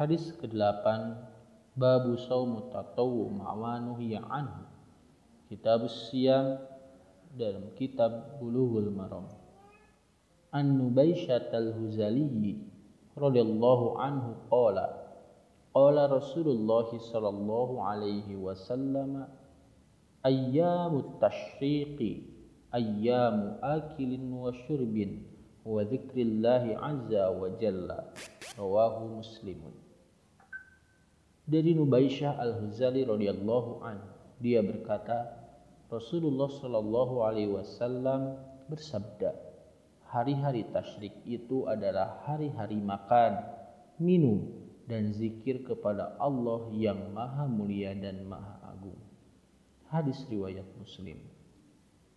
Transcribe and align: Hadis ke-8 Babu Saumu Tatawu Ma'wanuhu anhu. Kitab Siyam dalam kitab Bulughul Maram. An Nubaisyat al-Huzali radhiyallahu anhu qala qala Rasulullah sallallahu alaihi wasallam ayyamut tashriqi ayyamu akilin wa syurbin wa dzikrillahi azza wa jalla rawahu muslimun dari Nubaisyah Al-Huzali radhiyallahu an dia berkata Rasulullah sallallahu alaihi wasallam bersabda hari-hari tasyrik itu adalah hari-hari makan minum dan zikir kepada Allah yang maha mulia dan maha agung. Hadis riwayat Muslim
Hadis 0.00 0.32
ke-8 0.40 0.80
Babu 1.76 2.16
Saumu 2.16 2.72
Tatawu 2.72 3.36
Ma'wanuhu 3.36 4.00
anhu. 4.32 4.64
Kitab 5.52 5.84
Siyam 5.92 6.56
dalam 7.36 7.68
kitab 7.76 8.40
Bulughul 8.40 8.88
Maram. 8.96 9.28
An 10.56 10.80
Nubaisyat 10.80 11.52
al-Huzali 11.52 12.64
radhiyallahu 13.12 14.00
anhu 14.00 14.40
qala 14.48 14.88
qala 15.76 16.08
Rasulullah 16.08 16.88
sallallahu 16.96 17.84
alaihi 17.84 18.40
wasallam 18.40 19.28
ayyamut 20.24 21.20
tashriqi 21.20 22.24
ayyamu 22.72 23.60
akilin 23.60 24.32
wa 24.32 24.48
syurbin 24.64 25.28
wa 25.60 25.84
dzikrillahi 25.84 26.72
azza 26.72 27.36
wa 27.36 27.52
jalla 27.60 28.08
rawahu 28.56 29.20
muslimun 29.20 29.89
dari 31.50 31.74
Nubaisyah 31.74 32.38
Al-Huzali 32.38 33.02
radhiyallahu 33.02 33.82
an 33.82 33.98
dia 34.38 34.62
berkata 34.62 35.34
Rasulullah 35.90 36.46
sallallahu 36.46 37.26
alaihi 37.26 37.50
wasallam 37.50 38.38
bersabda 38.70 39.34
hari-hari 40.06 40.62
tasyrik 40.70 41.18
itu 41.26 41.66
adalah 41.66 42.22
hari-hari 42.22 42.78
makan 42.78 43.42
minum 43.98 44.46
dan 44.86 45.10
zikir 45.10 45.66
kepada 45.66 46.14
Allah 46.22 46.70
yang 46.70 47.10
maha 47.10 47.50
mulia 47.50 47.98
dan 47.98 48.26
maha 48.30 48.70
agung. 48.70 48.98
Hadis 49.90 50.22
riwayat 50.30 50.66
Muslim 50.78 51.18